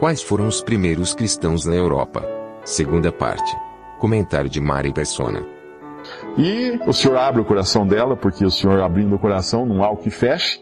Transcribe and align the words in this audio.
Quais 0.00 0.22
foram 0.22 0.46
os 0.46 0.62
primeiros 0.62 1.14
cristãos 1.14 1.66
na 1.66 1.74
Europa? 1.74 2.26
Segunda 2.64 3.12
parte. 3.12 3.54
Comentário 3.98 4.48
de 4.48 4.58
Mari 4.58 4.94
Persona. 4.94 5.46
E 6.38 6.80
o 6.86 6.92
Senhor 6.94 7.18
abre 7.18 7.42
o 7.42 7.44
coração 7.44 7.86
dela, 7.86 8.16
porque 8.16 8.42
o 8.42 8.50
Senhor 8.50 8.80
abrindo 8.80 9.14
o 9.14 9.18
coração 9.18 9.66
não 9.66 9.84
há 9.84 9.90
o 9.90 9.98
que 9.98 10.08
feche. 10.08 10.58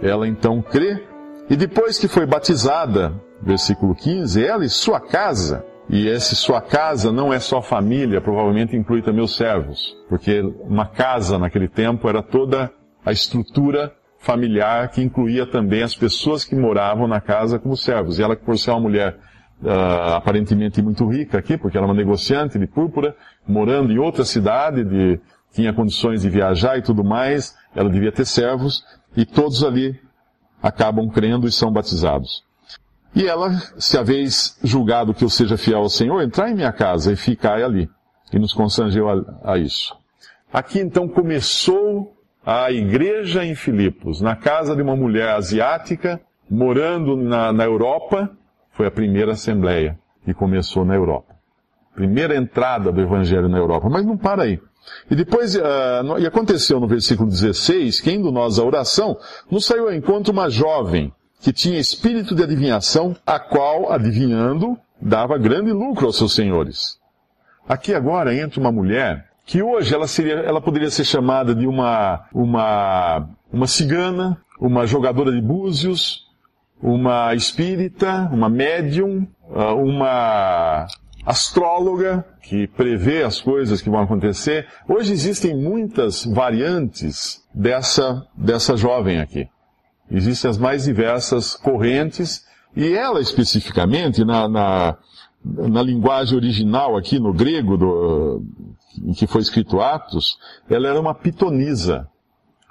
Ela 0.00 0.28
então 0.28 0.62
crê. 0.62 1.04
E 1.50 1.56
depois 1.56 1.98
que 1.98 2.06
foi 2.06 2.24
batizada, 2.24 3.20
versículo 3.42 3.96
15, 3.96 4.44
ela 4.44 4.64
e 4.64 4.68
sua 4.68 5.00
casa, 5.00 5.66
e 5.90 6.06
esse 6.06 6.36
sua 6.36 6.60
casa 6.60 7.10
não 7.10 7.34
é 7.34 7.40
só 7.40 7.60
família, 7.60 8.20
provavelmente 8.20 8.76
inclui 8.76 9.02
também 9.02 9.24
os 9.24 9.34
servos, 9.34 9.96
porque 10.08 10.40
uma 10.60 10.86
casa 10.86 11.36
naquele 11.36 11.66
tempo 11.66 12.08
era 12.08 12.22
toda 12.22 12.70
a 13.04 13.10
estrutura 13.10 13.92
familiar 14.18 14.88
que 14.88 15.00
incluía 15.00 15.46
também 15.46 15.82
as 15.82 15.94
pessoas 15.94 16.44
que 16.44 16.54
moravam 16.54 17.06
na 17.06 17.20
casa 17.20 17.58
como 17.58 17.76
servos. 17.76 18.18
E 18.18 18.22
ela, 18.22 18.36
por 18.36 18.58
ser 18.58 18.72
uma 18.72 18.80
mulher 18.80 19.16
uh, 19.62 20.14
aparentemente 20.14 20.82
muito 20.82 21.06
rica 21.08 21.38
aqui, 21.38 21.56
porque 21.56 21.76
ela 21.76 21.86
é 21.86 21.90
uma 21.90 21.96
negociante 21.96 22.58
de 22.58 22.66
púrpura, 22.66 23.16
morando 23.46 23.92
em 23.92 23.98
outra 23.98 24.24
cidade, 24.24 24.84
de, 24.84 25.20
tinha 25.52 25.72
condições 25.72 26.22
de 26.22 26.28
viajar 26.28 26.78
e 26.78 26.82
tudo 26.82 27.04
mais, 27.04 27.56
ela 27.74 27.88
devia 27.88 28.12
ter 28.12 28.24
servos, 28.24 28.84
e 29.16 29.24
todos 29.24 29.64
ali 29.64 29.98
acabam 30.62 31.08
crendo 31.08 31.46
e 31.46 31.52
são 31.52 31.72
batizados. 31.72 32.44
E 33.14 33.26
ela, 33.26 33.50
se 33.78 33.96
haveis 33.96 34.58
julgado 34.62 35.14
que 35.14 35.24
eu 35.24 35.30
seja 35.30 35.56
fiel 35.56 35.78
ao 35.78 35.88
Senhor, 35.88 36.22
entrai 36.22 36.50
em 36.50 36.54
minha 36.54 36.72
casa 36.72 37.12
e 37.12 37.16
ficai 37.16 37.62
ali. 37.62 37.88
E 38.32 38.38
nos 38.38 38.52
constrangeu 38.52 39.08
a, 39.08 39.52
a 39.52 39.58
isso. 39.58 39.96
Aqui 40.52 40.78
então 40.78 41.08
começou 41.08 42.17
a 42.44 42.70
igreja 42.70 43.44
em 43.44 43.54
Filipos, 43.54 44.20
na 44.20 44.34
casa 44.34 44.74
de 44.74 44.82
uma 44.82 44.96
mulher 44.96 45.30
asiática, 45.30 46.20
morando 46.48 47.16
na, 47.16 47.52
na 47.52 47.64
Europa, 47.64 48.30
foi 48.70 48.86
a 48.86 48.90
primeira 48.90 49.32
assembleia 49.32 49.98
que 50.24 50.32
começou 50.32 50.84
na 50.84 50.94
Europa. 50.94 51.34
Primeira 51.94 52.36
entrada 52.36 52.92
do 52.92 53.00
Evangelho 53.00 53.48
na 53.48 53.58
Europa. 53.58 53.88
Mas 53.90 54.06
não 54.06 54.16
para 54.16 54.44
aí. 54.44 54.60
E 55.10 55.16
depois, 55.16 55.54
uh, 55.56 56.18
e 56.18 56.26
aconteceu 56.26 56.80
no 56.80 56.86
versículo 56.86 57.28
16, 57.28 58.00
que 58.00 58.12
indo 58.12 58.30
nós 58.30 58.58
à 58.58 58.64
oração, 58.64 59.18
nos 59.50 59.66
saiu 59.66 59.88
ao 59.88 59.94
encontro 59.94 60.32
uma 60.32 60.48
jovem 60.48 61.12
que 61.40 61.52
tinha 61.52 61.78
espírito 61.78 62.34
de 62.34 62.42
adivinhação, 62.42 63.16
a 63.26 63.38
qual, 63.38 63.92
adivinhando, 63.92 64.78
dava 65.00 65.38
grande 65.38 65.72
lucro 65.72 66.06
aos 66.06 66.16
seus 66.16 66.34
senhores. 66.34 66.98
Aqui 67.68 67.94
agora 67.94 68.34
entra 68.34 68.60
uma 68.60 68.72
mulher 68.72 69.28
que 69.48 69.62
hoje 69.62 69.94
ela 69.94 70.06
seria, 70.06 70.34
ela 70.34 70.60
poderia 70.60 70.90
ser 70.90 71.04
chamada 71.04 71.54
de 71.54 71.66
uma, 71.66 72.22
uma, 72.34 73.30
uma 73.50 73.66
cigana, 73.66 74.38
uma 74.60 74.86
jogadora 74.86 75.32
de 75.32 75.40
búzios, 75.40 76.26
uma 76.82 77.34
espírita, 77.34 78.28
uma 78.30 78.50
médium, 78.50 79.26
ah, 79.50 79.72
uma 79.72 80.86
astróloga 81.24 82.26
que 82.42 82.66
prevê 82.66 83.22
as 83.22 83.40
coisas 83.40 83.80
que 83.80 83.88
vão 83.88 84.02
acontecer. 84.02 84.66
Hoje 84.86 85.14
existem 85.14 85.56
muitas 85.56 86.26
variantes 86.26 87.42
dessa, 87.54 88.26
dessa 88.36 88.76
jovem 88.76 89.18
aqui. 89.18 89.48
Existem 90.10 90.50
as 90.50 90.58
mais 90.58 90.84
diversas 90.84 91.56
correntes, 91.56 92.44
e 92.76 92.92
ela 92.92 93.18
especificamente, 93.18 94.26
na, 94.26 94.46
na, 94.46 94.96
na 95.42 95.82
linguagem 95.82 96.36
original 96.36 96.98
aqui, 96.98 97.18
no 97.18 97.32
grego, 97.32 97.78
do, 97.78 98.42
em 99.04 99.12
que 99.12 99.26
foi 99.26 99.40
escrito 99.40 99.80
Atos, 99.80 100.38
ela 100.68 100.88
era 100.88 101.00
uma 101.00 101.14
pitonisa. 101.14 102.08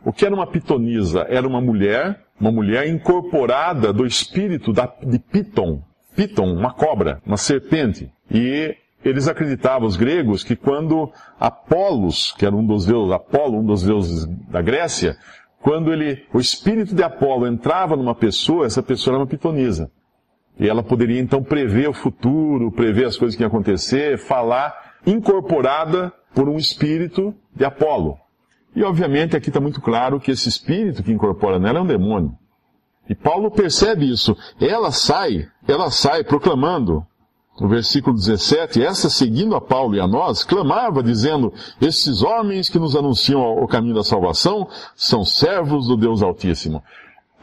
O 0.03 0.13
que 0.13 0.25
era 0.25 0.33
uma 0.33 0.47
pitonisa? 0.47 1.25
Era 1.29 1.47
uma 1.47 1.59
mulher, 1.59 2.23
uma 2.39 2.51
mulher 2.51 2.87
incorporada 2.87 3.91
do 3.91 4.05
espírito 4.05 4.71
da, 4.71 4.91
de 5.03 5.19
Piton. 5.19 5.81
Piton, 6.15 6.53
uma 6.53 6.73
cobra, 6.73 7.21
uma 7.25 7.37
serpente. 7.37 8.11
E 8.31 8.75
eles 9.03 9.27
acreditavam, 9.27 9.87
os 9.87 9.95
gregos, 9.95 10.43
que 10.43 10.55
quando 10.55 11.11
Apolos, 11.39 12.33
que 12.37 12.45
era 12.45 12.55
um 12.55 12.65
dos 12.65 12.85
deuses, 12.85 13.11
Apolo, 13.11 13.59
um 13.59 13.65
dos 13.65 13.83
deuses 13.83 14.25
da 14.49 14.61
Grécia, 14.61 15.17
quando 15.61 15.91
ele, 15.91 16.25
o 16.33 16.39
espírito 16.39 16.95
de 16.95 17.03
Apolo 17.03 17.47
entrava 17.47 17.95
numa 17.95 18.15
pessoa, 18.15 18.65
essa 18.65 18.83
pessoa 18.83 19.15
era 19.15 19.23
uma 19.23 19.27
pitonisa. 19.29 19.91
E 20.59 20.67
ela 20.67 20.81
poderia 20.81 21.19
então 21.19 21.43
prever 21.43 21.87
o 21.87 21.93
futuro, 21.93 22.71
prever 22.71 23.05
as 23.05 23.15
coisas 23.15 23.35
que 23.35 23.43
iam 23.43 23.47
acontecer, 23.47 24.17
falar 24.17 24.86
incorporada 25.07 26.13
por 26.35 26.47
um 26.47 26.57
espírito 26.57 27.33
de 27.55 27.65
Apolo. 27.65 28.17
E 28.75 28.83
obviamente 28.83 29.35
aqui 29.35 29.49
está 29.49 29.59
muito 29.59 29.81
claro 29.81 30.19
que 30.19 30.29
esse 30.29 30.47
espírito 30.47 31.01
que 31.01 31.11
incorpora 31.11 31.57
nela 31.57 31.79
é 31.79 31.81
um 31.81 31.87
demônio. 31.87 32.37
E 33.09 33.15
Paulo 33.15 33.49
percebe 33.49 34.07
isso. 34.11 34.35
Ela 34.59 34.91
sai, 34.91 35.47
ela 35.67 35.89
sai 35.89 36.23
proclamando 36.23 37.03
no 37.59 37.67
versículo 37.67 38.15
17, 38.15 38.83
essa 38.83 39.09
seguindo 39.09 39.55
a 39.55 39.61
Paulo 39.61 39.95
e 39.95 39.99
a 39.99 40.07
nós, 40.07 40.43
clamava 40.43 41.01
dizendo, 41.01 41.51
esses 41.81 42.21
homens 42.21 42.69
que 42.69 42.77
nos 42.77 42.95
anunciam 42.95 43.41
o 43.41 43.67
caminho 43.67 43.95
da 43.95 44.03
salvação 44.03 44.67
são 44.95 45.25
servos 45.25 45.87
do 45.87 45.97
Deus 45.97 46.21
Altíssimo. 46.21 46.83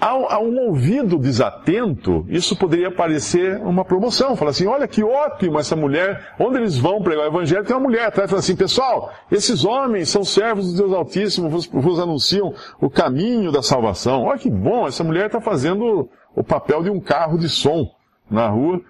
A, 0.07 0.39
um 0.39 0.59
ouvido 0.69 1.19
desatento, 1.19 2.27
isso 2.29 2.55
poderia 2.55 2.91
parecer 2.91 3.57
uma 3.63 3.87
promoção. 3.87 4.37
Falar 4.37 4.51
assim, 4.51 4.67
olha 4.67 4.87
que 4.87 5.03
ótimo 5.03 5.59
essa 5.59 5.75
mulher, 5.75 6.35
onde 6.39 6.59
eles 6.59 6.77
vão 6.77 7.01
pregar 7.01 7.25
o 7.25 7.29
evangelho, 7.29 7.65
tem 7.65 7.75
uma 7.75 7.89
mulher 7.89 8.09
atrás, 8.09 8.29
fala 8.29 8.41
assim, 8.41 8.55
pessoal, 8.55 9.11
esses 9.33 9.65
homens 9.65 10.11
são 10.11 10.23
servos 10.23 10.71
do 10.71 10.77
Deus 10.77 10.93
Altíssimo, 10.93 11.49
vos, 11.49 11.67
vos 11.67 11.99
anunciam 11.99 12.53
o 12.79 12.91
caminho 12.91 13.51
da 13.51 13.63
salvação. 13.63 14.25
Olha 14.25 14.39
que 14.39 14.51
bom, 14.51 14.87
essa 14.87 15.03
mulher 15.03 15.27
está 15.27 15.41
fazendo 15.41 16.11
o 16.37 16.45
papel 16.45 16.83
de 16.83 16.91
um 16.91 17.01
carro 17.01 17.39
de 17.39 17.49
som 17.49 17.91
na 18.31 18.47
rua, 18.49 18.83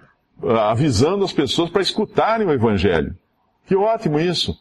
ah, 0.43 0.73
avisando 0.73 1.25
as 1.25 1.33
pessoas 1.33 1.71
para 1.71 1.83
escutarem 1.83 2.45
o 2.45 2.53
Evangelho. 2.53 3.15
Que 3.67 3.77
ótimo 3.77 4.19
isso! 4.19 4.53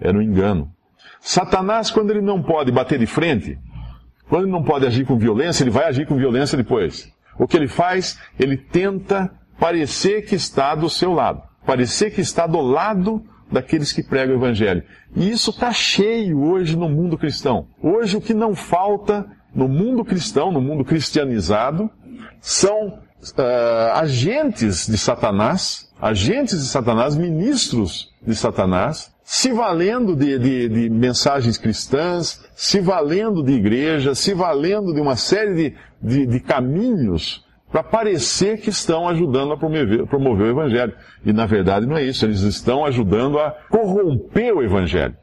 Era 0.00 0.16
um 0.16 0.22
engano. 0.22 0.70
Satanás, 1.20 1.90
quando 1.90 2.10
ele 2.10 2.20
não 2.20 2.40
pode 2.40 2.70
bater 2.70 3.00
de 3.00 3.06
frente, 3.06 3.58
quando 4.28 4.44
ele 4.44 4.52
não 4.52 4.62
pode 4.62 4.86
agir 4.86 5.06
com 5.06 5.16
violência, 5.16 5.62
ele 5.62 5.70
vai 5.70 5.86
agir 5.86 6.06
com 6.06 6.16
violência 6.16 6.56
depois. 6.56 7.12
O 7.38 7.46
que 7.46 7.56
ele 7.56 7.68
faz? 7.68 8.18
Ele 8.38 8.56
tenta 8.56 9.30
parecer 9.58 10.26
que 10.26 10.34
está 10.34 10.74
do 10.74 10.90
seu 10.90 11.12
lado. 11.12 11.42
Parecer 11.64 12.10
que 12.10 12.20
está 12.20 12.46
do 12.46 12.60
lado 12.60 13.22
daqueles 13.50 13.92
que 13.92 14.02
pregam 14.02 14.36
o 14.36 14.38
Evangelho. 14.38 14.82
E 15.16 15.30
isso 15.30 15.50
está 15.50 15.72
cheio 15.72 16.42
hoje 16.42 16.76
no 16.76 16.88
mundo 16.88 17.16
cristão. 17.16 17.68
Hoje 17.82 18.16
o 18.16 18.20
que 18.20 18.34
não 18.34 18.54
falta 18.54 19.26
no 19.54 19.66
mundo 19.66 20.04
cristão, 20.04 20.52
no 20.52 20.60
mundo 20.60 20.84
cristianizado, 20.84 21.90
são 22.40 22.88
uh, 22.88 23.92
agentes 23.94 24.86
de 24.86 24.98
Satanás, 24.98 25.90
agentes 26.00 26.58
de 26.58 26.66
Satanás, 26.66 27.16
ministros 27.16 28.12
de 28.24 28.34
Satanás, 28.34 29.12
se 29.30 29.52
valendo 29.52 30.16
de, 30.16 30.38
de, 30.38 30.68
de, 30.70 30.88
mensagens 30.88 31.58
cristãs, 31.58 32.42
se 32.54 32.80
valendo 32.80 33.42
de 33.42 33.52
igreja, 33.52 34.14
se 34.14 34.32
valendo 34.32 34.94
de 34.94 35.02
uma 35.02 35.16
série 35.16 35.76
de, 36.00 36.24
de, 36.24 36.40
caminhos 36.40 37.44
para 37.70 37.82
parecer 37.82 38.58
que 38.58 38.70
estão 38.70 39.06
ajudando 39.06 39.52
a 39.52 39.58
promover, 39.58 40.06
promover 40.06 40.46
o 40.46 40.50
Evangelho. 40.50 40.94
E 41.26 41.30
na 41.30 41.44
verdade 41.44 41.84
não 41.84 41.98
é 41.98 42.04
isso, 42.04 42.24
eles 42.24 42.40
estão 42.40 42.86
ajudando 42.86 43.38
a 43.38 43.50
corromper 43.68 44.56
o 44.56 44.62
Evangelho. 44.62 45.14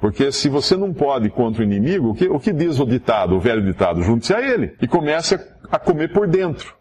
Porque 0.00 0.32
se 0.32 0.48
você 0.48 0.76
não 0.76 0.92
pode 0.92 1.30
contra 1.30 1.62
o 1.62 1.64
inimigo, 1.64 2.10
o 2.10 2.14
que, 2.14 2.26
o 2.26 2.40
que 2.40 2.52
diz 2.52 2.80
o 2.80 2.84
ditado, 2.84 3.36
o 3.36 3.40
velho 3.40 3.64
ditado? 3.64 4.02
Junte-se 4.02 4.34
a 4.34 4.42
ele 4.42 4.74
e 4.82 4.88
comece 4.88 5.36
a, 5.36 5.76
a 5.76 5.78
comer 5.78 6.12
por 6.12 6.26
dentro 6.26 6.74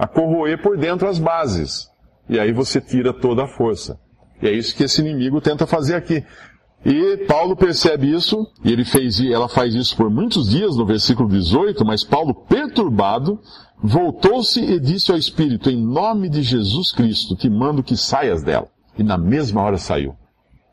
a 0.00 0.06
corroer 0.06 0.62
por 0.62 0.78
dentro 0.78 1.06
as 1.06 1.18
bases. 1.18 1.90
E 2.26 2.40
aí 2.40 2.52
você 2.52 2.80
tira 2.80 3.12
toda 3.12 3.44
a 3.44 3.46
força. 3.46 4.00
E 4.42 4.48
é 4.48 4.52
isso 4.52 4.74
que 4.74 4.84
esse 4.84 5.00
inimigo 5.00 5.40
tenta 5.40 5.66
fazer 5.66 5.94
aqui. 5.94 6.24
E 6.84 7.18
Paulo 7.28 7.54
percebe 7.54 8.10
isso, 8.10 8.46
e 8.64 8.72
ele 8.72 8.84
fez, 8.84 9.20
ela 9.20 9.48
faz 9.48 9.74
isso 9.74 9.94
por 9.94 10.08
muitos 10.08 10.48
dias 10.48 10.76
no 10.76 10.86
versículo 10.86 11.28
18, 11.28 11.84
mas 11.84 12.02
Paulo, 12.02 12.34
perturbado, 12.34 13.38
voltou-se 13.82 14.60
e 14.60 14.80
disse 14.80 15.10
ao 15.10 15.18
Espírito, 15.18 15.68
em 15.68 15.76
nome 15.76 16.30
de 16.30 16.42
Jesus 16.42 16.90
Cristo, 16.92 17.36
te 17.36 17.50
mando 17.50 17.82
que 17.82 17.96
saias 17.96 18.42
dela. 18.42 18.68
E 18.96 19.02
na 19.02 19.18
mesma 19.18 19.60
hora 19.60 19.76
saiu. 19.76 20.14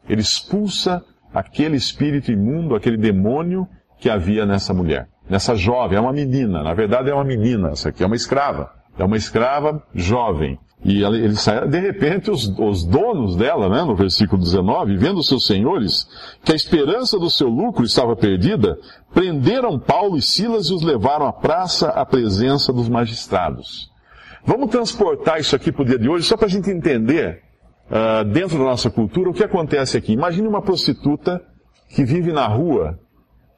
Ele 0.08 0.22
expulsa 0.22 1.04
aquele 1.34 1.75
espírito 1.75 2.31
imundo, 2.31 2.74
aquele 2.74 2.98
demônio 2.98 3.68
que 4.00 4.10
havia 4.10 4.46
nessa 4.46 4.74
mulher. 4.74 5.08
nessa 5.30 5.56
jovem, 5.56 5.98
é 5.98 6.02
uma 6.02 6.14
menina, 6.14 6.64
na 6.64 6.74
verdade 6.74 7.10
é 7.10 7.14
uma 7.14 7.24
menina, 7.24 7.72
essa 7.72 7.90
aqui 7.90 8.02
é 8.02 8.06
uma 8.06 8.16
escrava, 8.16 8.72
é 8.98 9.04
uma 9.04 9.18
escrava 9.18 9.84
jovem. 9.94 10.58
E 10.86 11.04
ele 11.04 11.34
de 11.70 11.80
repente, 11.80 12.30
os, 12.30 12.48
os, 12.58 12.84
donos 12.84 13.36
dela, 13.36 13.68
né, 13.68 13.84
no 13.84 13.96
versículo 13.96 14.42
19, 14.42 14.96
vendo 14.96 15.24
seus 15.24 15.46
senhores 15.46 16.08
que 16.44 16.52
a 16.52 16.56
esperança 16.56 17.18
do 17.18 17.30
seu 17.30 17.50
lucro 17.50 17.84
estava 17.84 18.16
perdida, 18.16 18.78
prenderam 19.12 19.80
Paulo 19.80 20.18
e 20.18 20.22
Silas 20.22 20.68
e 20.68 20.74
os 20.74 20.84
levaram 20.84 21.26
à 21.26 21.34
praça 21.34 21.90
à 21.90 22.06
presença 22.06 22.72
dos 22.72 22.88
magistrados. 22.88 23.92
Vamos 24.46 24.70
transportar 24.70 25.40
isso 25.40 25.56
aqui 25.56 25.72
para 25.72 25.82
o 25.82 25.86
dia 25.86 26.00
de 26.00 26.08
hoje, 26.08 26.26
só 26.26 26.38
para 26.38 26.46
a 26.46 26.50
gente 26.50 26.70
entender, 26.70 27.42
uh, 27.90 28.24
dentro 28.24 28.58
da 28.58 28.64
nossa 28.64 28.90
cultura, 28.90 29.30
o 29.30 29.34
que 29.34 29.44
acontece 29.44 29.98
aqui. 29.98 30.14
Imagine 30.14 30.48
uma 30.48 30.62
prostituta 30.62 31.42
que 31.90 32.06
vive 32.06 32.32
na 32.32 32.48
rua, 32.48 32.98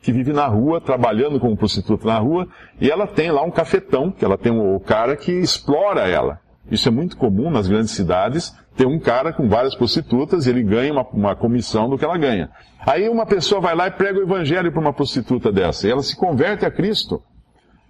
que 0.01 0.11
vive 0.11 0.31
na 0.31 0.47
rua, 0.47 0.79
trabalhando 0.81 1.39
como 1.39 1.55
prostituta 1.55 2.07
na 2.07 2.17
rua, 2.17 2.47
e 2.79 2.89
ela 2.89 3.05
tem 3.05 3.29
lá 3.29 3.43
um 3.43 3.51
cafetão, 3.51 4.09
que 4.09 4.23
ela 4.23 4.37
tem 4.37 4.51
o 4.51 4.79
cara 4.79 5.15
que 5.15 5.31
explora 5.31 6.07
ela. 6.07 6.39
Isso 6.71 6.87
é 6.87 6.91
muito 6.91 7.17
comum 7.17 7.49
nas 7.49 7.67
grandes 7.67 7.91
cidades, 7.91 8.55
ter 8.75 8.85
um 8.85 8.99
cara 8.99 9.33
com 9.33 9.47
várias 9.47 9.75
prostitutas 9.75 10.45
e 10.45 10.49
ele 10.49 10.63
ganha 10.63 10.93
uma, 10.93 11.07
uma 11.09 11.35
comissão 11.35 11.89
do 11.89 11.97
que 11.97 12.05
ela 12.05 12.17
ganha. 12.17 12.49
Aí 12.85 13.09
uma 13.09 13.25
pessoa 13.25 13.59
vai 13.59 13.75
lá 13.75 13.87
e 13.87 13.91
prega 13.91 14.19
o 14.19 14.23
evangelho 14.23 14.71
para 14.71 14.79
uma 14.81 14.93
prostituta 14.93 15.51
dessa, 15.51 15.87
e 15.87 15.91
ela 15.91 16.03
se 16.03 16.15
converte 16.15 16.65
a 16.65 16.71
Cristo 16.71 17.21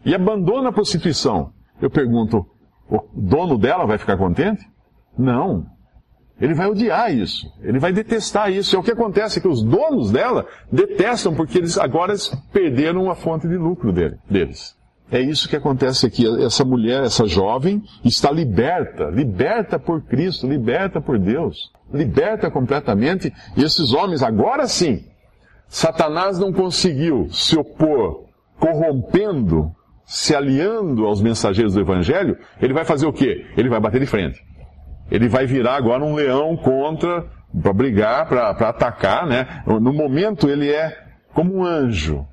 e 0.05 0.15
abandona 0.15 0.69
a 0.69 0.73
prostituição. 0.73 1.51
Eu 1.81 1.89
pergunto, 1.89 2.45
o 2.89 3.01
dono 3.13 3.57
dela 3.57 3.85
vai 3.85 3.97
ficar 3.97 4.17
contente? 4.17 4.65
Não. 5.17 5.65
Ele 6.39 6.53
vai 6.53 6.67
odiar 6.67 7.13
isso. 7.13 7.51
Ele 7.61 7.79
vai 7.79 7.91
detestar 7.91 8.49
isso. 8.49 8.75
E 8.75 8.79
o 8.79 8.83
que 8.83 8.91
acontece 8.91 9.39
é 9.39 9.41
que 9.41 9.47
os 9.47 9.61
donos 9.61 10.11
dela 10.11 10.45
detestam 10.71 11.35
porque 11.35 11.57
eles 11.57 11.77
agora 11.77 12.13
perderam 12.53 13.11
a 13.11 13.15
fonte 13.15 13.47
de 13.47 13.57
lucro 13.57 13.91
dele, 13.91 14.17
deles. 14.29 14.78
É 15.11 15.19
isso 15.19 15.49
que 15.49 15.55
acontece 15.55 16.05
aqui. 16.05 16.25
Essa 16.43 16.63
mulher, 16.63 17.03
essa 17.03 17.25
jovem, 17.25 17.83
está 18.05 18.31
liberta, 18.31 19.05
liberta 19.05 19.79
por 19.79 20.01
Cristo, 20.03 20.47
liberta 20.47 21.01
por 21.01 21.17
Deus, 21.17 21.71
liberta 21.91 22.51
completamente. 22.51 23.33
E 23.57 23.63
esses 23.63 23.91
homens, 23.91 24.21
agora 24.21 24.67
sim, 24.67 25.03
Satanás 25.67 26.37
não 26.37 26.53
conseguiu 26.53 27.27
se 27.31 27.57
opor, 27.57 28.25
corrompendo, 28.59 29.71
se 30.05 30.35
aliando 30.35 31.05
aos 31.05 31.21
mensageiros 31.21 31.73
do 31.73 31.81
Evangelho. 31.81 32.37
Ele 32.61 32.73
vai 32.73 32.85
fazer 32.85 33.07
o 33.07 33.13
quê? 33.13 33.47
Ele 33.57 33.69
vai 33.69 33.79
bater 33.79 33.99
de 33.99 34.05
frente. 34.05 34.39
Ele 35.09 35.27
vai 35.27 35.47
virar 35.47 35.75
agora 35.75 36.03
um 36.03 36.13
leão 36.13 36.55
contra, 36.55 37.25
para 37.63 37.73
brigar, 37.73 38.27
para 38.27 38.49
atacar, 38.49 39.25
né? 39.25 39.63
No 39.65 39.91
momento 39.91 40.47
ele 40.47 40.69
é 40.69 40.95
como 41.33 41.57
um 41.57 41.65
anjo, 41.65 42.27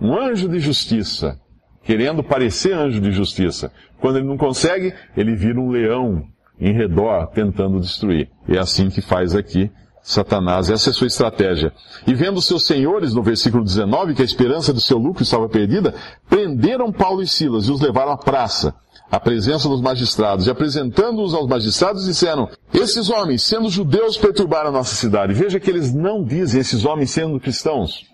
um 0.00 0.16
anjo 0.16 0.48
de 0.48 0.58
justiça 0.58 1.41
querendo 1.82 2.22
parecer 2.22 2.72
anjo 2.72 3.00
de 3.00 3.12
justiça. 3.12 3.72
Quando 4.00 4.18
ele 4.18 4.26
não 4.26 4.36
consegue, 4.36 4.92
ele 5.16 5.34
vira 5.34 5.60
um 5.60 5.70
leão 5.70 6.24
em 6.60 6.72
redor, 6.72 7.26
tentando 7.28 7.80
destruir. 7.80 8.28
É 8.48 8.58
assim 8.58 8.88
que 8.88 9.00
faz 9.00 9.34
aqui 9.34 9.70
Satanás. 10.02 10.68
Essa 10.68 10.90
é 10.90 10.92
a 10.92 10.94
sua 10.94 11.06
estratégia. 11.06 11.72
E 12.06 12.14
vendo 12.14 12.42
seus 12.42 12.66
senhores, 12.66 13.14
no 13.14 13.22
versículo 13.22 13.64
19, 13.64 14.14
que 14.14 14.22
a 14.22 14.24
esperança 14.24 14.72
do 14.72 14.80
seu 14.80 14.98
lucro 14.98 15.22
estava 15.22 15.48
perdida, 15.48 15.94
prenderam 16.28 16.92
Paulo 16.92 17.22
e 17.22 17.26
Silas 17.26 17.66
e 17.66 17.70
os 17.70 17.80
levaram 17.80 18.12
à 18.12 18.16
praça, 18.16 18.74
à 19.10 19.20
presença 19.20 19.68
dos 19.68 19.80
magistrados. 19.80 20.46
E 20.46 20.50
apresentando-os 20.50 21.34
aos 21.34 21.46
magistrados, 21.46 22.04
disseram, 22.04 22.48
esses 22.74 23.08
homens, 23.08 23.42
sendo 23.42 23.70
judeus, 23.70 24.18
perturbaram 24.18 24.70
a 24.70 24.72
nossa 24.72 24.94
cidade. 24.94 25.34
Veja 25.34 25.60
que 25.60 25.70
eles 25.70 25.94
não 25.94 26.24
dizem 26.24 26.60
esses 26.60 26.84
homens 26.84 27.10
sendo 27.10 27.38
cristãos. 27.38 28.04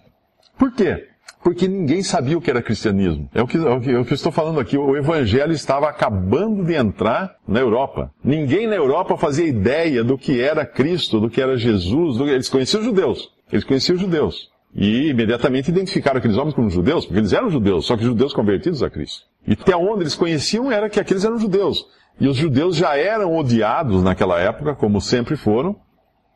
Por 0.58 0.72
quê? 0.72 1.06
Porque 1.42 1.68
ninguém 1.68 2.02
sabia 2.02 2.36
o 2.36 2.40
que 2.40 2.50
era 2.50 2.62
cristianismo. 2.62 3.28
É 3.34 3.42
o 3.42 3.46
que, 3.46 3.56
é 3.56 3.60
o 3.60 3.80
que, 3.80 3.90
é 3.90 3.98
o 3.98 4.04
que 4.04 4.12
eu 4.12 4.16
estou 4.16 4.32
falando 4.32 4.60
aqui. 4.60 4.76
O 4.76 4.96
evangelho 4.96 5.52
estava 5.52 5.88
acabando 5.88 6.64
de 6.64 6.74
entrar 6.74 7.36
na 7.46 7.60
Europa. 7.60 8.10
Ninguém 8.22 8.66
na 8.66 8.74
Europa 8.74 9.16
fazia 9.16 9.46
ideia 9.46 10.02
do 10.02 10.18
que 10.18 10.40
era 10.40 10.66
Cristo, 10.66 11.20
do 11.20 11.30
que 11.30 11.40
era 11.40 11.56
Jesus. 11.56 12.16
Do... 12.16 12.28
Eles 12.28 12.48
conheciam 12.48 12.80
os 12.80 12.86
judeus. 12.86 13.32
Eles 13.52 13.64
conheciam 13.64 13.96
os 13.96 14.00
judeus. 14.00 14.50
E 14.74 15.08
imediatamente 15.08 15.70
identificaram 15.70 16.18
aqueles 16.18 16.36
homens 16.36 16.54
como 16.54 16.68
judeus, 16.68 17.06
porque 17.06 17.20
eles 17.20 17.32
eram 17.32 17.50
judeus, 17.50 17.86
só 17.86 17.96
que 17.96 18.04
judeus 18.04 18.34
convertidos 18.34 18.82
a 18.82 18.90
Cristo. 18.90 19.22
E 19.46 19.54
até 19.54 19.74
onde 19.74 20.02
eles 20.02 20.14
conheciam 20.14 20.70
era 20.70 20.90
que 20.90 21.00
aqueles 21.00 21.24
eram 21.24 21.38
judeus. 21.38 21.86
E 22.20 22.28
os 22.28 22.36
judeus 22.36 22.76
já 22.76 22.96
eram 22.96 23.36
odiados 23.36 24.02
naquela 24.02 24.38
época, 24.38 24.74
como 24.74 25.00
sempre 25.00 25.36
foram, 25.36 25.76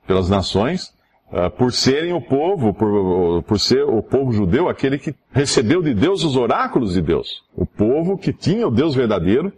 pelas 0.07 0.31
nações. 0.31 0.95
Ah, 1.34 1.49
por 1.49 1.73
serem 1.73 2.12
o 2.12 2.20
povo, 2.20 2.75
por, 2.75 3.43
por 3.44 3.58
ser 3.58 3.84
o 3.84 4.02
povo 4.02 4.32
judeu, 4.32 4.69
aquele 4.69 4.99
que 4.99 5.14
recebeu 5.32 5.82
de 5.82 5.94
Deus 5.94 6.23
os 6.25 6.37
oráculos 6.37 6.93
de 6.93 7.00
Deus. 7.00 7.43
O 7.56 7.64
povo 7.64 8.19
que 8.19 8.34
tinha 8.34 8.69
o 8.69 8.70
Deus 8.70 8.94
verdadeiro, 8.94 9.50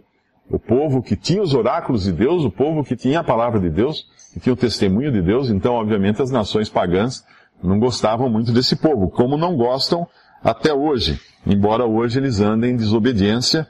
o 0.49 0.57
povo 0.57 1.03
que 1.03 1.17
tinha 1.17 1.41
os 1.41 1.53
oráculos 1.53 2.05
de 2.05 2.13
Deus, 2.13 2.45
o 2.45 2.49
povo 2.49 2.81
que 2.81 2.95
tinha 2.95 3.19
a 3.19 3.23
palavra 3.25 3.59
de 3.59 3.69
Deus, 3.69 4.07
que 4.33 4.39
tinha 4.39 4.53
o 4.53 4.57
testemunho 4.57 5.11
de 5.11 5.21
Deus. 5.21 5.49
Então, 5.49 5.73
obviamente, 5.73 6.21
as 6.21 6.31
nações 6.31 6.69
pagãs 6.69 7.25
não 7.61 7.77
gostavam 7.77 8.29
muito 8.29 8.53
desse 8.53 8.77
povo, 8.77 9.09
como 9.09 9.35
não 9.35 9.57
gostam 9.57 10.07
até 10.41 10.73
hoje, 10.73 11.19
embora 11.45 11.85
hoje 11.85 12.19
eles 12.19 12.39
andem 12.39 12.71
em 12.71 12.77
desobediência 12.77 13.67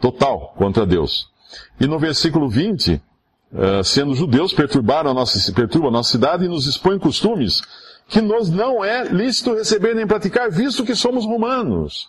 total 0.00 0.54
contra 0.56 0.84
Deus. 0.84 1.30
E 1.78 1.86
no 1.86 2.00
versículo 2.00 2.48
20, 2.48 3.00
uh, 3.54 3.82
sendo 3.82 4.14
judeus, 4.14 4.52
perturbaram 4.52 5.10
a 5.10 5.14
nossa, 5.14 5.52
perturbam 5.52 5.88
a 5.88 5.92
nossa 5.92 6.10
cidade 6.10 6.44
e 6.44 6.48
nos 6.48 6.66
expõem 6.66 6.98
costumes 6.98 7.62
que 8.08 8.20
nos 8.20 8.50
não 8.50 8.84
é 8.84 9.04
lícito 9.04 9.54
receber 9.54 9.94
nem 9.94 10.06
praticar, 10.06 10.50
visto 10.50 10.84
que 10.84 10.94
somos 10.94 11.24
romanos. 11.24 12.08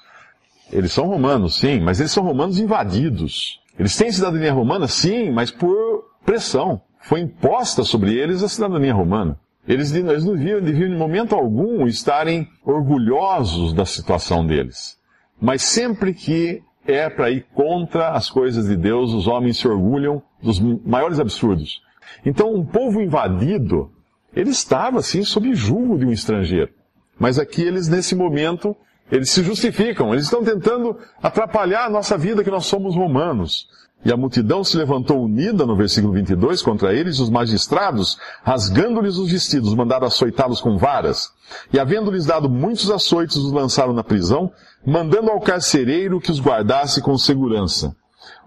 Eles 0.71 0.91
são 0.91 1.07
romanos, 1.07 1.55
sim, 1.55 1.79
mas 1.79 1.99
eles 1.99 2.11
são 2.11 2.23
romanos 2.23 2.59
invadidos. 2.59 3.61
Eles 3.77 3.95
têm 3.95 4.11
cidadania 4.11 4.53
romana, 4.53 4.87
sim, 4.87 5.31
mas 5.31 5.51
por 5.51 6.03
pressão. 6.25 6.81
Foi 7.01 7.19
imposta 7.19 7.83
sobre 7.83 8.13
eles 8.13 8.41
a 8.41 8.49
cidadania 8.49 8.93
romana. 8.93 9.37
Eles, 9.67 9.93
eles 9.93 10.23
não 10.23 10.35
deviam, 10.35 10.61
deviam, 10.61 10.89
em 10.89 10.97
momento 10.97 11.35
algum, 11.35 11.87
estarem 11.87 12.47
orgulhosos 12.63 13.73
da 13.73 13.85
situação 13.85 14.45
deles. 14.45 14.97
Mas 15.39 15.61
sempre 15.61 16.13
que 16.13 16.61
é 16.87 17.09
para 17.09 17.31
ir 17.31 17.45
contra 17.53 18.09
as 18.09 18.29
coisas 18.29 18.67
de 18.67 18.75
Deus, 18.75 19.13
os 19.13 19.27
homens 19.27 19.57
se 19.57 19.67
orgulham 19.67 20.21
dos 20.41 20.59
maiores 20.59 21.19
absurdos. 21.19 21.81
Então, 22.25 22.53
um 22.53 22.65
povo 22.65 23.01
invadido, 23.01 23.91
ele 24.35 24.49
estava, 24.49 24.99
assim, 24.99 25.23
sob 25.23 25.53
julgo 25.53 25.97
de 25.97 26.05
um 26.05 26.11
estrangeiro. 26.11 26.71
Mas 27.19 27.39
aqui 27.39 27.61
eles, 27.61 27.87
nesse 27.87 28.15
momento, 28.15 28.75
eles 29.11 29.29
se 29.29 29.43
justificam, 29.43 30.13
eles 30.13 30.25
estão 30.25 30.43
tentando 30.43 30.97
atrapalhar 31.21 31.85
a 31.85 31.89
nossa 31.89 32.17
vida, 32.17 32.43
que 32.43 32.51
nós 32.51 32.65
somos 32.65 32.95
romanos. 32.95 33.67
E 34.03 34.11
a 34.11 34.17
multidão 34.17 34.63
se 34.63 34.77
levantou 34.77 35.23
unida, 35.23 35.65
no 35.65 35.75
versículo 35.75 36.13
22, 36.13 36.61
contra 36.61 36.93
eles, 36.93 37.19
os 37.19 37.29
magistrados, 37.29 38.17
rasgando-lhes 38.43 39.17
os 39.17 39.31
vestidos, 39.31 39.73
mandaram 39.73 40.05
açoitá-los 40.05 40.61
com 40.61 40.77
varas. 40.77 41.31
E 41.73 41.79
havendo-lhes 41.79 42.25
dado 42.25 42.49
muitos 42.49 42.91
açoites, 42.91 43.35
os 43.37 43.51
lançaram 43.51 43.93
na 43.93 44.03
prisão, 44.03 44.51
mandando 44.85 45.31
ao 45.31 45.39
carcereiro 45.39 46.19
que 46.19 46.31
os 46.31 46.39
guardasse 46.39 47.01
com 47.01 47.17
segurança 47.17 47.95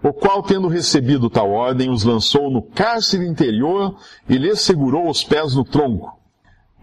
o 0.01 0.13
qual, 0.13 0.41
tendo 0.41 0.67
recebido 0.67 1.29
tal 1.29 1.51
ordem, 1.51 1.89
os 1.89 2.03
lançou 2.03 2.49
no 2.49 2.61
cárcere 2.61 3.27
interior 3.27 3.97
e 4.27 4.37
lhes 4.37 4.61
segurou 4.61 5.09
os 5.09 5.23
pés 5.23 5.55
no 5.55 5.63
tronco. 5.63 6.17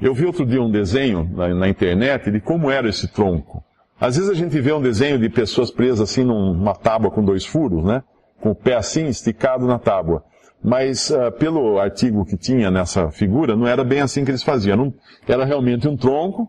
Eu 0.01 0.15
vi 0.15 0.27
outro 0.27 0.45
dia 0.45 0.61
um 0.61 0.71
desenho 0.71 1.29
na, 1.35 1.49
na, 1.49 1.69
internet 1.69 2.31
de 2.31 2.41
como 2.41 2.71
era 2.71 2.89
esse 2.89 3.09
tronco. 3.09 3.65
Às 4.01 4.17
vezes 4.17 4.31
a 4.31 4.35
gente 4.35 4.59
vê 4.61 4.73
um 4.73 4.81
desenho 4.81 5.19
de 5.19 5.29
pessoas 5.29 5.71
presas 5.71 6.01
assim 6.11 6.25
numa 6.25 6.75
tábua 6.75 7.11
com 7.11 7.25
dois 7.25 7.45
furos, 7.45 7.85
né? 7.85 8.03
Com 8.41 8.51
o 8.51 8.55
pé 8.55 8.77
assim 8.77 9.07
esticado 9.07 9.67
na 9.67 9.79
tábua. 9.79 10.23
Mas 10.63 11.11
uh, 11.11 11.33
pelo 11.39 11.79
artigo 11.79 12.25
que 12.25 12.37
tinha 12.37 12.71
nessa 12.71 13.11
figura, 13.11 13.57
não 13.57 13.67
era 13.67 13.85
bem 13.85 14.01
assim 14.01 14.25
que 14.25 14.31
eles 14.31 14.43
faziam. 14.43 14.93
Era 15.27 15.45
realmente 15.45 15.89
um 15.89 15.97
tronco, 15.97 16.49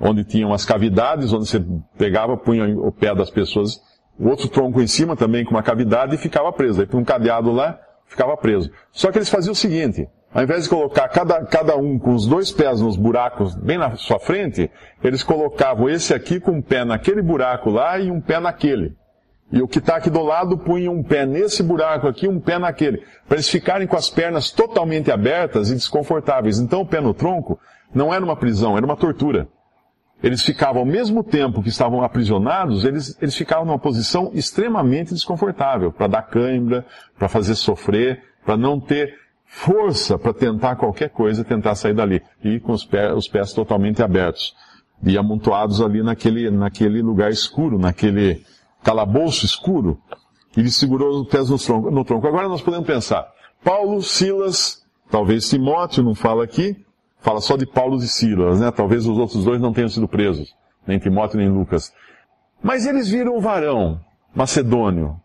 onde 0.00 0.24
tinham 0.24 0.52
as 0.52 0.64
cavidades, 0.64 1.32
onde 1.32 1.48
você 1.48 1.64
pegava, 1.96 2.36
punha 2.36 2.66
o 2.78 2.90
pé 2.90 3.14
das 3.14 3.30
pessoas 3.30 3.80
outro 4.18 4.48
tronco 4.48 4.80
em 4.80 4.86
cima 4.86 5.16
também 5.16 5.44
com 5.44 5.52
uma 5.52 5.62
cavidade 5.62 6.14
e 6.14 6.18
ficava 6.18 6.52
preso. 6.52 6.80
Aí 6.80 6.88
um 6.92 7.04
cadeado 7.04 7.50
lá, 7.50 7.78
ficava 8.06 8.36
preso. 8.36 8.70
Só 8.92 9.10
que 9.10 9.18
eles 9.18 9.28
faziam 9.28 9.52
o 9.52 9.56
seguinte, 9.56 10.08
ao 10.34 10.42
invés 10.42 10.64
de 10.64 10.68
colocar 10.68 11.08
cada, 11.08 11.44
cada 11.46 11.76
um 11.76 11.98
com 11.98 12.12
os 12.12 12.26
dois 12.26 12.50
pés 12.50 12.80
nos 12.80 12.96
buracos 12.96 13.54
bem 13.54 13.78
na 13.78 13.96
sua 13.96 14.18
frente, 14.18 14.70
eles 15.02 15.22
colocavam 15.22 15.88
esse 15.88 16.12
aqui 16.12 16.40
com 16.40 16.50
um 16.52 16.62
pé 16.62 16.84
naquele 16.84 17.22
buraco 17.22 17.70
lá 17.70 17.98
e 17.98 18.10
um 18.10 18.20
pé 18.20 18.40
naquele. 18.40 18.96
E 19.52 19.62
o 19.62 19.68
que 19.68 19.78
está 19.78 19.96
aqui 19.96 20.10
do 20.10 20.22
lado 20.22 20.58
punha 20.58 20.90
um 20.90 21.02
pé 21.02 21.24
nesse 21.24 21.62
buraco 21.62 22.08
aqui, 22.08 22.26
um 22.26 22.40
pé 22.40 22.58
naquele. 22.58 23.02
Para 23.28 23.36
eles 23.36 23.48
ficarem 23.48 23.86
com 23.86 23.96
as 23.96 24.10
pernas 24.10 24.50
totalmente 24.50 25.12
abertas 25.12 25.70
e 25.70 25.74
desconfortáveis. 25.74 26.58
Então 26.58 26.80
o 26.80 26.86
pé 26.86 27.00
no 27.00 27.14
tronco 27.14 27.60
não 27.94 28.12
era 28.12 28.24
uma 28.24 28.34
prisão, 28.34 28.76
era 28.76 28.84
uma 28.84 28.96
tortura 28.96 29.46
eles 30.24 30.42
ficavam, 30.42 30.80
ao 30.80 30.86
mesmo 30.86 31.22
tempo 31.22 31.62
que 31.62 31.68
estavam 31.68 32.02
aprisionados, 32.02 32.84
eles, 32.84 33.14
eles 33.20 33.36
ficavam 33.36 33.66
numa 33.66 33.78
posição 33.78 34.30
extremamente 34.32 35.12
desconfortável, 35.12 35.92
para 35.92 36.06
dar 36.06 36.22
cãibra, 36.22 36.86
para 37.18 37.28
fazer 37.28 37.54
sofrer, 37.54 38.22
para 38.42 38.56
não 38.56 38.80
ter 38.80 39.14
força 39.54 40.18
para 40.18 40.34
tentar 40.34 40.74
qualquer 40.74 41.10
coisa, 41.10 41.44
tentar 41.44 41.76
sair 41.76 41.94
dali, 41.94 42.20
e 42.42 42.58
com 42.58 42.72
os 42.72 42.84
pés, 42.84 43.12
os 43.16 43.28
pés 43.28 43.52
totalmente 43.52 44.02
abertos. 44.02 44.54
e 45.06 45.18
amontoados 45.18 45.80
ali 45.80 46.02
naquele, 46.02 46.50
naquele 46.50 47.02
lugar 47.02 47.30
escuro, 47.30 47.78
naquele 47.78 48.42
calabouço 48.82 49.44
escuro. 49.44 49.98
Ele 50.56 50.70
segurou 50.70 51.20
os 51.20 51.28
pés 51.28 51.50
no 51.50 51.58
tronco, 51.58 51.90
no 51.90 52.04
tronco. 52.04 52.26
Agora 52.26 52.48
nós 52.48 52.62
podemos 52.62 52.86
pensar, 52.86 53.26
Paulo, 53.62 54.02
Silas, 54.02 54.82
talvez 55.10 55.48
Timóteo 55.48 56.02
não 56.02 56.14
fala 56.14 56.42
aqui, 56.44 56.76
fala 57.20 57.40
só 57.40 57.56
de 57.56 57.66
Paulo 57.66 57.96
e 57.98 58.08
Silas, 58.08 58.60
né? 58.60 58.70
Talvez 58.70 59.06
os 59.06 59.18
outros 59.18 59.44
dois 59.44 59.60
não 59.60 59.72
tenham 59.72 59.88
sido 59.88 60.08
presos, 60.08 60.54
nem 60.86 60.98
Timóteo 60.98 61.38
nem 61.38 61.48
Lucas. 61.48 61.92
Mas 62.62 62.86
eles 62.86 63.08
viram 63.08 63.36
um 63.36 63.40
varão 63.40 64.00
macedônio 64.34 65.20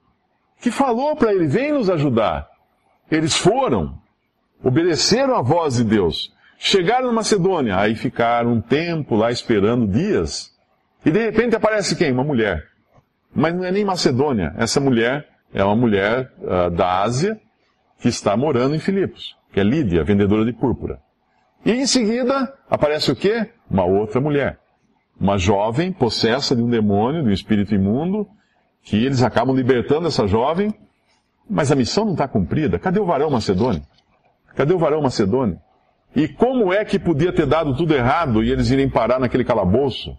que 0.62 0.70
falou 0.72 1.16
para 1.16 1.34
ele: 1.34 1.48
vem 1.48 1.72
nos 1.72 1.90
ajudar. 1.90 2.48
Eles 3.10 3.38
foram, 3.38 3.98
obedeceram 4.64 5.36
à 5.36 5.42
voz 5.42 5.76
de 5.76 5.84
Deus, 5.84 6.34
chegaram 6.58 7.08
na 7.08 7.14
Macedônia, 7.14 7.78
aí 7.78 7.96
ficaram 7.96 8.54
um 8.54 8.62
tempo 8.62 9.16
lá 9.16 9.32
esperando 9.32 9.88
dias, 9.88 10.52
e 11.06 11.12
de 11.12 11.20
repente 11.20 11.56
aparece 11.56 11.96
quem? 11.96 12.12
Uma 12.12 12.24
mulher. 12.24 12.66
Mas 13.34 13.54
não 13.56 13.64
é 13.64 13.72
nem 13.72 13.86
Macedônia, 13.86 14.54
essa 14.58 14.80
mulher 14.80 15.28
é 15.54 15.64
uma 15.64 15.76
mulher 15.76 16.32
uh, 16.40 16.70
da 16.70 17.02
Ásia 17.02 17.40
que 18.00 18.08
está 18.08 18.36
morando 18.36 18.76
em 18.76 18.80
Filipos, 18.80 19.36
que 19.52 19.60
é 19.60 19.64
Lídia, 19.64 20.04
vendedora 20.04 20.46
de 20.46 20.54
púrpura. 20.54 21.00
E 21.66 21.72
em 21.72 21.86
seguida 21.86 22.54
aparece 22.70 23.12
o 23.12 23.16
quê? 23.16 23.50
Uma 23.70 23.84
outra 23.84 24.22
mulher. 24.22 24.60
Uma 25.20 25.38
jovem 25.38 25.92
possessa 25.92 26.56
de 26.56 26.62
um 26.62 26.70
demônio, 26.70 27.24
de 27.24 27.30
um 27.30 27.34
espírito 27.34 27.76
imundo, 27.76 28.28
que 28.82 28.96
eles 29.06 29.22
acabam 29.22 29.56
libertando 29.56 30.08
essa 30.08 30.26
jovem, 30.26 30.74
mas 31.50 31.72
a 31.72 31.76
missão 31.76 32.06
não 32.06 32.14
está 32.14 32.28
cumprida. 32.28 32.80
Cadê 32.80 33.00
o 33.00 33.06
varão 33.06 33.30
macedônio? 33.30 33.82
Cadê 34.56 34.74
o 34.74 34.80
varão 34.80 35.02
macedônio? 35.02 35.60
E 36.16 36.28
como 36.28 36.74
é 36.74 36.84
que 36.84 36.98
podia 36.98 37.32
ter 37.32 37.46
dado 37.46 37.76
tudo 37.76 37.94
errado 37.94 38.44
e 38.44 38.52
eles 38.52 38.70
irem 38.72 38.90
parar 38.90 39.20
naquele 39.20 39.44
calabouço? 39.44 40.18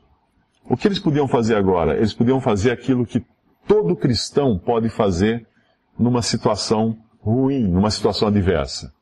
O 0.64 0.76
que 0.76 0.86
eles 0.86 0.98
podiam 0.98 1.26
fazer 1.26 1.56
agora? 1.56 1.96
Eles 1.96 2.14
podiam 2.14 2.40
fazer 2.40 2.70
aquilo 2.70 3.04
que 3.04 3.24
todo 3.66 3.96
cristão 3.96 4.58
pode 4.58 4.88
fazer 4.88 5.46
numa 5.98 6.22
situação 6.22 6.96
ruim, 7.20 7.68
numa 7.68 7.90
situação 7.90 8.28
adversa. 8.28 8.92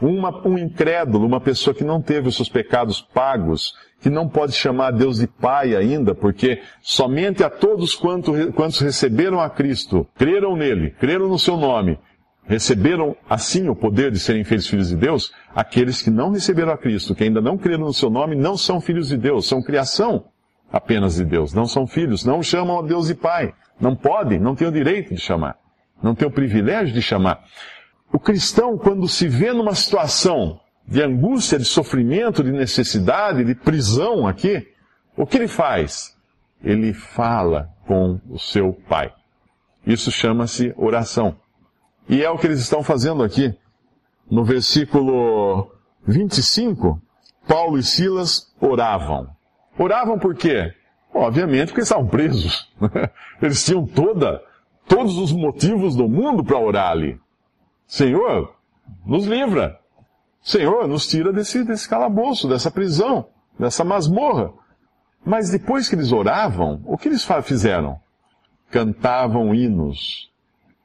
Uma, 0.00 0.46
um 0.46 0.58
incrédulo, 0.58 1.24
uma 1.24 1.40
pessoa 1.40 1.72
que 1.72 1.84
não 1.84 2.02
teve 2.02 2.28
os 2.28 2.34
seus 2.34 2.48
pecados 2.48 3.00
pagos, 3.00 3.72
que 4.00 4.10
não 4.10 4.28
pode 4.28 4.52
chamar 4.52 4.88
a 4.88 4.90
Deus 4.90 5.18
de 5.18 5.26
Pai 5.26 5.74
ainda, 5.74 6.14
porque 6.14 6.60
somente 6.82 7.44
a 7.44 7.48
todos 7.48 7.94
quantos, 7.94 8.50
quantos 8.54 8.80
receberam 8.80 9.40
a 9.40 9.48
Cristo, 9.48 10.06
creram 10.16 10.56
nele, 10.56 10.90
creram 10.90 11.28
no 11.28 11.38
seu 11.38 11.56
nome, 11.56 11.98
receberam 12.46 13.16
assim 13.28 13.68
o 13.68 13.74
poder 13.74 14.10
de 14.10 14.18
serem 14.18 14.44
feitos 14.44 14.66
filhos 14.66 14.88
de 14.88 14.96
Deus, 14.96 15.32
aqueles 15.54 16.02
que 16.02 16.10
não 16.10 16.30
receberam 16.30 16.72
a 16.72 16.78
Cristo, 16.78 17.14
que 17.14 17.24
ainda 17.24 17.40
não 17.40 17.56
creram 17.56 17.86
no 17.86 17.92
seu 17.92 18.10
nome, 18.10 18.36
não 18.36 18.56
são 18.56 18.80
filhos 18.80 19.08
de 19.08 19.16
Deus, 19.16 19.46
são 19.46 19.62
criação 19.62 20.26
apenas 20.70 21.16
de 21.16 21.24
Deus, 21.24 21.54
não 21.54 21.66
são 21.66 21.86
filhos, 21.86 22.24
não 22.24 22.42
chamam 22.42 22.78
a 22.78 22.82
Deus 22.82 23.06
de 23.06 23.14
Pai, 23.14 23.54
não 23.80 23.94
podem, 23.94 24.38
não 24.38 24.54
têm 24.54 24.68
o 24.68 24.72
direito 24.72 25.14
de 25.14 25.20
chamar, 25.20 25.56
não 26.02 26.14
têm 26.14 26.28
o 26.28 26.30
privilégio 26.30 26.92
de 26.92 27.00
chamar. 27.00 27.44
O 28.12 28.18
cristão, 28.18 28.76
quando 28.76 29.08
se 29.08 29.26
vê 29.26 29.52
numa 29.52 29.74
situação 29.74 30.60
de 30.86 31.02
angústia, 31.02 31.58
de 31.58 31.64
sofrimento, 31.64 32.44
de 32.44 32.52
necessidade, 32.52 33.44
de 33.44 33.54
prisão 33.54 34.26
aqui, 34.26 34.68
o 35.16 35.26
que 35.26 35.36
ele 35.36 35.48
faz? 35.48 36.14
Ele 36.62 36.92
fala 36.92 37.70
com 37.86 38.20
o 38.28 38.38
seu 38.38 38.72
pai. 38.88 39.12
Isso 39.86 40.10
chama-se 40.10 40.74
oração. 40.76 41.36
E 42.08 42.22
é 42.22 42.30
o 42.30 42.38
que 42.38 42.46
eles 42.46 42.60
estão 42.60 42.82
fazendo 42.82 43.22
aqui. 43.22 43.54
No 44.30 44.44
versículo 44.44 45.70
25, 46.06 47.00
Paulo 47.46 47.78
e 47.78 47.82
Silas 47.82 48.54
oravam. 48.60 49.28
Oravam 49.78 50.18
por 50.18 50.34
quê? 50.34 50.72
Obviamente 51.12 51.68
porque 51.68 51.82
estavam 51.82 52.06
presos. 52.06 52.72
Eles 53.40 53.64
tinham 53.64 53.86
toda, 53.86 54.42
todos 54.88 55.16
os 55.16 55.32
motivos 55.32 55.94
do 55.94 56.08
mundo 56.08 56.42
para 56.42 56.58
orar 56.58 56.90
ali. 56.90 57.20
Senhor, 57.86 58.54
nos 59.06 59.24
livra. 59.24 59.78
Senhor, 60.42 60.88
nos 60.88 61.06
tira 61.06 61.32
desse, 61.32 61.64
desse 61.64 61.88
calabouço, 61.88 62.48
dessa 62.48 62.70
prisão, 62.70 63.28
dessa 63.58 63.84
masmorra. 63.84 64.52
Mas 65.24 65.50
depois 65.50 65.88
que 65.88 65.94
eles 65.94 66.12
oravam, 66.12 66.82
o 66.84 66.98
que 66.98 67.08
eles 67.08 67.26
fizeram? 67.44 67.98
Cantavam 68.70 69.54
hinos. 69.54 70.30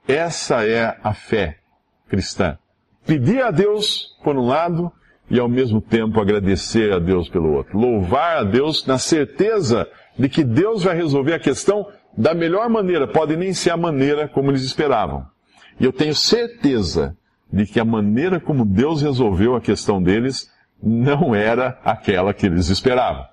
Essa 0.09 0.65
é 0.65 0.97
a 1.03 1.13
fé 1.13 1.59
cristã. 2.07 2.57
Pedir 3.05 3.43
a 3.43 3.51
Deus 3.51 4.17
por 4.23 4.35
um 4.35 4.47
lado 4.47 4.91
e 5.29 5.39
ao 5.39 5.47
mesmo 5.47 5.79
tempo 5.79 6.19
agradecer 6.19 6.91
a 6.91 6.97
Deus 6.97 7.29
pelo 7.29 7.53
outro. 7.53 7.77
Louvar 7.77 8.37
a 8.37 8.43
Deus 8.43 8.87
na 8.87 8.97
certeza 8.97 9.87
de 10.17 10.27
que 10.27 10.43
Deus 10.43 10.83
vai 10.83 10.95
resolver 10.95 11.35
a 11.35 11.39
questão 11.39 11.87
da 12.17 12.33
melhor 12.33 12.67
maneira. 12.69 13.07
Pode 13.07 13.37
nem 13.37 13.53
ser 13.53 13.69
a 13.69 13.77
maneira 13.77 14.27
como 14.27 14.49
eles 14.49 14.63
esperavam. 14.63 15.27
E 15.79 15.85
eu 15.85 15.93
tenho 15.93 16.15
certeza 16.15 17.15
de 17.53 17.67
que 17.67 17.79
a 17.79 17.85
maneira 17.85 18.39
como 18.39 18.65
Deus 18.65 19.03
resolveu 19.03 19.55
a 19.55 19.61
questão 19.61 20.01
deles 20.01 20.51
não 20.81 21.35
era 21.35 21.79
aquela 21.85 22.33
que 22.33 22.47
eles 22.47 22.69
esperavam. 22.69 23.25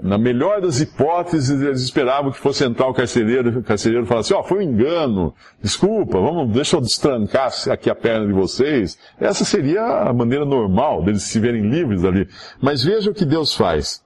Na 0.00 0.16
melhor 0.16 0.60
das 0.60 0.80
hipóteses, 0.80 1.60
eles 1.60 1.82
esperavam 1.82 2.32
que 2.32 2.38
fosse 2.38 2.64
entrar 2.64 2.88
o 2.88 2.94
carcereiro, 2.94 3.58
o 3.58 3.62
carcereiro 3.62 4.06
falasse, 4.06 4.32
ó, 4.32 4.40
oh, 4.40 4.42
foi 4.42 4.58
um 4.58 4.62
engano, 4.62 5.34
desculpa, 5.62 6.20
vamos, 6.20 6.52
deixa 6.52 6.76
eu 6.76 6.80
destrancar 6.80 7.52
aqui 7.70 7.90
a 7.90 7.94
perna 7.94 8.26
de 8.26 8.32
vocês. 8.32 8.98
Essa 9.20 9.44
seria 9.44 9.82
a 9.82 10.12
maneira 10.12 10.44
normal 10.44 11.02
deles 11.02 11.22
se 11.22 11.38
verem 11.38 11.68
livres 11.68 12.04
ali. 12.04 12.28
Mas 12.60 12.82
veja 12.82 13.10
o 13.10 13.14
que 13.14 13.24
Deus 13.24 13.54
faz 13.54 14.01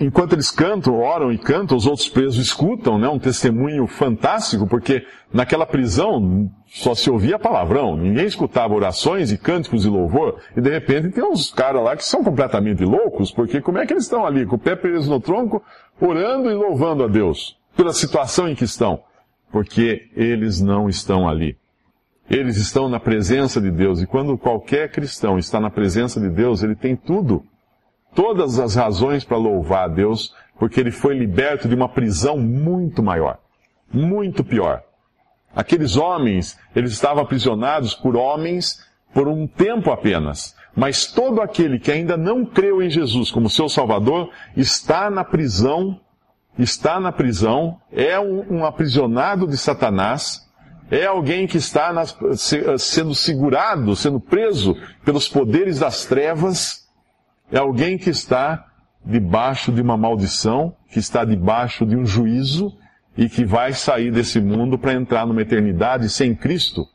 enquanto 0.00 0.32
eles 0.32 0.50
cantam, 0.50 0.98
oram 0.98 1.30
e 1.30 1.36
cantam, 1.36 1.76
os 1.76 1.86
outros 1.86 2.08
presos 2.08 2.38
escutam, 2.38 2.98
né? 2.98 3.06
Um 3.08 3.18
testemunho 3.18 3.86
fantástico, 3.86 4.66
porque 4.66 5.06
naquela 5.32 5.66
prisão 5.66 6.50
só 6.66 6.94
se 6.94 7.10
ouvia 7.10 7.38
palavrão, 7.38 7.96
ninguém 7.96 8.24
escutava 8.24 8.74
orações 8.74 9.30
e 9.30 9.36
cânticos 9.36 9.82
de 9.82 9.88
louvor, 9.88 10.40
e 10.56 10.60
de 10.60 10.70
repente 10.70 11.10
tem 11.10 11.22
uns 11.22 11.52
caras 11.52 11.82
lá 11.82 11.94
que 11.94 12.04
são 12.04 12.24
completamente 12.24 12.84
loucos, 12.84 13.30
porque 13.30 13.60
como 13.60 13.78
é 13.78 13.86
que 13.86 13.92
eles 13.92 14.04
estão 14.04 14.24
ali, 14.24 14.46
com 14.46 14.56
o 14.56 14.58
pé 14.58 14.74
preso 14.74 15.10
no 15.10 15.20
tronco, 15.20 15.62
orando 16.00 16.50
e 16.50 16.54
louvando 16.54 17.04
a 17.04 17.06
Deus, 17.06 17.58
pela 17.76 17.92
situação 17.92 18.48
em 18.48 18.54
que 18.54 18.64
estão? 18.64 19.02
Porque 19.52 20.08
eles 20.16 20.60
não 20.60 20.88
estão 20.88 21.28
ali. 21.28 21.58
Eles 22.30 22.56
estão 22.56 22.88
na 22.88 23.00
presença 23.00 23.60
de 23.60 23.70
Deus, 23.70 24.00
e 24.00 24.06
quando 24.06 24.38
qualquer 24.38 24.90
cristão 24.90 25.38
está 25.38 25.60
na 25.60 25.68
presença 25.68 26.20
de 26.20 26.30
Deus, 26.30 26.62
ele 26.62 26.76
tem 26.76 26.96
tudo 26.96 27.44
todas 28.14 28.58
as 28.58 28.74
razões 28.74 29.24
para 29.24 29.36
louvar 29.36 29.84
a 29.84 29.88
Deus, 29.88 30.34
porque 30.58 30.80
ele 30.80 30.90
foi 30.90 31.16
liberto 31.16 31.68
de 31.68 31.74
uma 31.74 31.88
prisão 31.88 32.38
muito 32.38 33.02
maior, 33.02 33.38
muito 33.92 34.44
pior. 34.44 34.82
Aqueles 35.54 35.96
homens, 35.96 36.58
eles 36.76 36.92
estavam 36.92 37.22
aprisionados 37.22 37.94
por 37.94 38.16
homens 38.16 38.84
por 39.12 39.26
um 39.26 39.46
tempo 39.46 39.90
apenas. 39.90 40.54
Mas 40.74 41.06
todo 41.06 41.40
aquele 41.40 41.78
que 41.78 41.90
ainda 41.90 42.16
não 42.16 42.44
creu 42.44 42.80
em 42.80 42.88
Jesus 42.88 43.30
como 43.30 43.50
seu 43.50 43.68
Salvador 43.68 44.30
está 44.56 45.10
na 45.10 45.24
prisão, 45.24 46.00
está 46.58 47.00
na 47.00 47.10
prisão, 47.10 47.80
é 47.90 48.18
um, 48.20 48.58
um 48.58 48.64
aprisionado 48.64 49.46
de 49.46 49.56
Satanás, 49.56 50.48
é 50.90 51.06
alguém 51.06 51.46
que 51.46 51.56
está 51.56 51.92
nas, 51.92 52.16
sendo 52.78 53.14
segurado, 53.14 53.94
sendo 53.96 54.20
preso 54.20 54.76
pelos 55.04 55.28
poderes 55.28 55.78
das 55.78 56.04
trevas, 56.04 56.88
é 57.50 57.58
alguém 57.58 57.98
que 57.98 58.10
está 58.10 58.66
debaixo 59.04 59.72
de 59.72 59.80
uma 59.80 59.96
maldição, 59.96 60.74
que 60.90 60.98
está 60.98 61.24
debaixo 61.24 61.84
de 61.84 61.96
um 61.96 62.04
juízo 62.04 62.76
e 63.16 63.28
que 63.28 63.44
vai 63.44 63.72
sair 63.72 64.12
desse 64.12 64.40
mundo 64.40 64.78
para 64.78 64.94
entrar 64.94 65.26
numa 65.26 65.42
eternidade 65.42 66.08
sem 66.08 66.34
Cristo, 66.34 66.86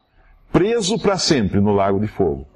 preso 0.52 1.00
para 1.00 1.18
sempre 1.18 1.60
no 1.60 1.74
lago 1.74 2.00
de 2.00 2.08
fogo. 2.08 2.48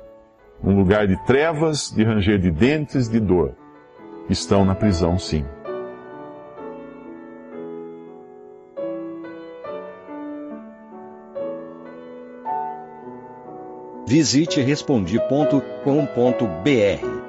Um 0.63 0.75
lugar 0.75 1.07
de 1.07 1.17
trevas, 1.25 1.91
de 1.91 2.03
ranger 2.03 2.39
de 2.39 2.51
dentes, 2.51 3.09
de 3.09 3.19
dor. 3.19 3.55
Estão 4.29 4.63
na 4.63 4.75
prisão, 4.75 5.17
sim. 5.17 5.45
Visite 14.05 14.61
respondi.com.br 14.61 17.28